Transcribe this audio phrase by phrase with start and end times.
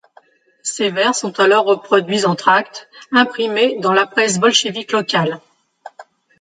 [0.63, 5.39] Ses vers sont alors reproduits en tracts, imprimés dans la presse bolchévique locale.